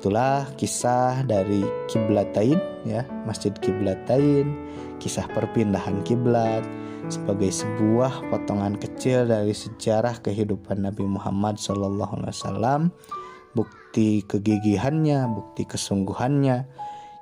Itulah 0.01 0.49
kisah 0.57 1.21
dari 1.29 1.61
Kiblatain 1.93 2.57
ya, 2.89 3.05
Masjid 3.29 3.53
Kiblatain, 3.53 4.49
kisah 4.97 5.29
perpindahan 5.29 6.01
kiblat 6.09 6.65
sebagai 7.13 7.53
sebuah 7.53 8.33
potongan 8.33 8.81
kecil 8.81 9.29
dari 9.29 9.53
sejarah 9.53 10.25
kehidupan 10.25 10.89
Nabi 10.89 11.05
Muhammad 11.05 11.61
SAW, 11.61 12.89
bukti 13.53 14.25
kegigihannya, 14.25 15.29
bukti 15.37 15.69
kesungguhannya, 15.69 16.65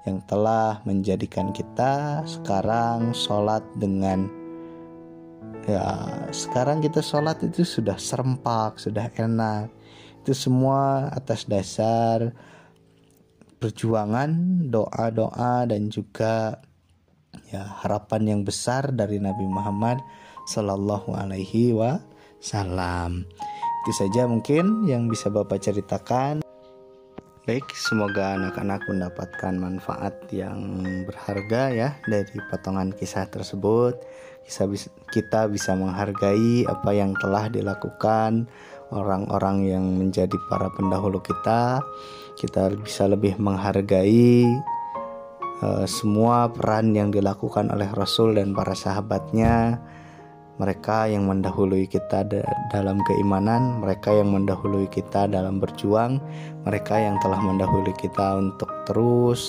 yang 0.06 0.18
telah 0.30 0.78
menjadikan 0.86 1.50
kita 1.50 2.22
sekarang 2.28 3.10
sholat 3.10 3.64
dengan 3.74 4.43
ya 5.64 5.88
sekarang 6.30 6.84
kita 6.84 7.00
sholat 7.00 7.40
itu 7.44 7.64
sudah 7.64 7.96
serempak 7.96 8.80
sudah 8.80 9.08
enak. 9.16 9.72
Itu 10.24 10.32
semua 10.32 11.12
atas 11.12 11.44
dasar 11.44 12.32
perjuangan 13.60 14.30
doa-doa 14.68 15.64
dan 15.68 15.88
juga 15.88 16.60
ya 17.48 17.64
harapan 17.84 18.36
yang 18.36 18.40
besar 18.44 18.92
dari 18.92 19.16
Nabi 19.16 19.48
Muhammad 19.48 20.00
Sallallahu 20.44 21.16
Alaihi 21.16 21.72
Wasallam. 21.72 23.24
Itu 23.84 23.92
saja 23.92 24.28
mungkin 24.28 24.88
yang 24.88 25.08
bisa 25.08 25.28
bapak 25.28 25.60
ceritakan. 25.60 26.44
Baik, 27.44 27.68
semoga 27.76 28.40
anak-anak 28.40 28.88
mendapatkan 28.88 29.52
manfaat 29.60 30.16
yang 30.32 30.80
berharga 31.04 31.68
ya 31.68 31.88
dari 32.08 32.40
potongan 32.48 32.96
kisah 32.96 33.28
tersebut. 33.28 34.00
Kita 34.44 35.48
bisa, 35.48 35.72
menghargai 35.72 36.68
apa 36.68 36.90
yang 36.92 37.16
telah 37.16 37.48
dilakukan 37.48 38.44
orang-orang 38.92 39.64
yang 39.64 39.84
menjadi 39.96 40.36
para 40.52 40.68
pendahulu 40.76 41.18
kita. 41.24 41.80
Kita 42.36 42.68
bisa 42.76 43.08
lebih 43.08 43.40
menghargai 43.40 44.44
uh, 45.64 45.86
semua 45.88 46.52
peran 46.52 46.92
yang 46.92 47.08
dilakukan 47.08 47.72
oleh 47.72 47.88
Rasul 47.96 48.36
dan 48.36 48.52
para 48.52 48.76
sahabatnya 48.76 49.80
mereka 50.54 51.10
yang 51.10 51.26
mendahului 51.26 51.90
kita 51.90 52.22
dalam 52.70 53.02
keimanan, 53.10 53.82
mereka 53.82 54.14
yang 54.14 54.30
mendahului 54.30 54.86
kita 54.86 55.26
dalam 55.26 55.58
berjuang, 55.58 56.22
mereka 56.62 56.94
yang 56.94 57.18
telah 57.18 57.42
mendahului 57.42 57.90
kita 57.98 58.38
untuk 58.38 58.70
terus 58.86 59.42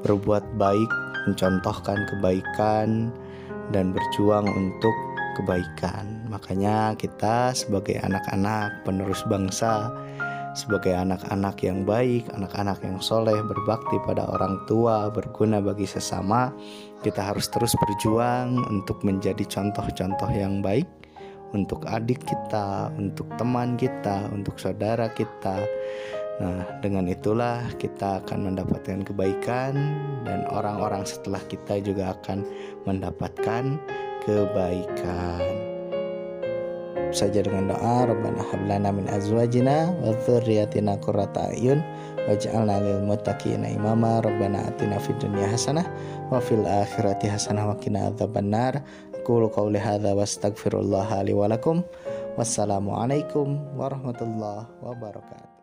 berbuat 0.00 0.44
baik, 0.56 0.90
mencontohkan 1.28 2.08
kebaikan, 2.08 3.12
dan 3.70 3.94
berjuang 3.94 4.44
untuk 4.50 4.94
kebaikan. 5.38 6.26
Makanya, 6.28 6.98
kita 6.98 7.54
sebagai 7.54 8.00
anak-anak 8.02 8.84
penerus 8.84 9.22
bangsa 9.30 9.92
sebagai 10.54 10.94
anak-anak 10.94 11.66
yang 11.66 11.82
baik, 11.82 12.30
anak-anak 12.30 12.78
yang 12.86 13.02
soleh, 13.02 13.34
berbakti 13.42 13.98
pada 14.06 14.22
orang 14.30 14.62
tua, 14.70 15.10
berguna 15.10 15.58
bagi 15.58 15.82
sesama, 15.82 16.54
kita 17.02 17.20
harus 17.34 17.50
terus 17.50 17.74
berjuang 17.74 18.62
untuk 18.70 19.02
menjadi 19.02 19.42
contoh-contoh 19.50 20.30
yang 20.30 20.62
baik 20.62 20.86
untuk 21.54 21.86
adik 21.86 22.22
kita, 22.22 22.90
untuk 22.98 23.30
teman 23.38 23.74
kita, 23.78 24.30
untuk 24.34 24.58
saudara 24.58 25.10
kita. 25.10 25.62
Nah, 26.34 26.66
dengan 26.82 27.06
itulah 27.06 27.62
kita 27.78 28.18
akan 28.24 28.50
mendapatkan 28.50 29.06
kebaikan, 29.06 29.74
dan 30.26 30.42
orang-orang 30.50 31.06
setelah 31.06 31.38
kita 31.46 31.78
juga 31.78 32.18
akan 32.18 32.42
mendapatkan 32.82 33.78
kebaikan. 34.26 35.42
Saja 37.14 37.46
dengan 37.46 37.70
doa 37.70 38.10
Rabbana 38.10 38.42
hablana 38.50 38.90
min 38.90 39.06
azwajina 39.06 39.94
wa 40.02 40.10
dzurriyyatina 40.26 40.98
qurrata 40.98 41.54
ayun 41.54 41.78
waj'alna 42.26 42.82
lil 42.82 43.06
muttaqina 43.06 43.70
imama. 43.70 44.18
Rabbana 44.18 44.66
atina 44.66 44.98
fid 44.98 45.22
dunya 45.22 45.46
hasanah 45.46 45.86
wa 46.34 46.42
fil 46.42 46.66
akhirati 46.66 47.30
hasanah 47.30 47.70
wa 47.70 47.78
qina 47.78 48.10
adzabannar 48.10 48.82
aqulu 49.14 49.46
qawli 49.46 49.78
hadza 49.78 50.10
wastaghfirullah 50.10 51.06
li 51.22 51.30
wa 51.30 51.46
lakum. 51.46 51.86
Wassalamu 52.34 52.98
alaikum 52.98 53.62
warahmatullahi 53.78 54.66
wabarakatuh 54.82 55.53